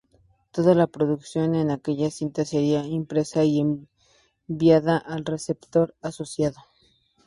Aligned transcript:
Toda 0.49 0.73
la 0.73 0.87
producción 0.87 1.53
en 1.53 1.69
aquella 1.69 2.09
cinta 2.09 2.43
sería 2.43 2.83
impresa 2.87 3.43
y 3.43 3.61
enviada 4.49 4.97
al 4.97 5.23
receptor 5.25 5.93
asociado. 6.01 6.57